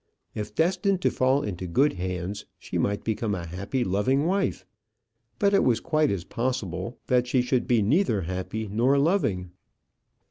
If 0.33 0.55
destined 0.55 0.99
to 1.03 1.11
fall 1.11 1.43
into 1.43 1.67
good 1.67 1.93
hands, 1.93 2.45
she 2.57 2.79
might 2.79 3.03
become 3.03 3.35
a 3.35 3.45
happy, 3.45 3.83
loving 3.83 4.25
wife; 4.25 4.65
but 5.37 5.53
it 5.53 5.63
was 5.63 5.79
quite 5.79 6.09
as 6.09 6.23
possible 6.23 6.97
that 7.05 7.27
she 7.27 7.43
should 7.43 7.67
be 7.67 7.83
neither 7.83 8.21
happy 8.21 8.67
nor 8.67 8.97
loving. 8.97 9.51